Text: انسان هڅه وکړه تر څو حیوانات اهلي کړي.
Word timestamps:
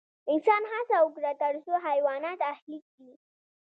انسان 0.31 0.61
هڅه 0.73 0.97
وکړه 1.01 1.31
تر 1.41 1.53
څو 1.65 1.73
حیوانات 1.85 2.39
اهلي 2.51 2.79
کړي. 2.89 3.11